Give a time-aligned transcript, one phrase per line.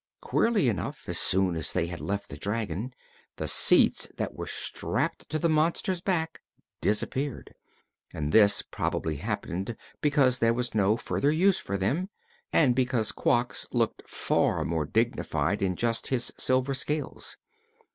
[0.21, 2.91] Queerly enough, as soon as they had left the dragon,
[3.35, 6.41] the seats that were strapped to the monster's back
[6.81, 7.53] disappeared,
[8.11, 12.09] and this probably happened because there was no further use for them
[12.51, 17.37] and because Quox looked far more dignified in just his silver scales.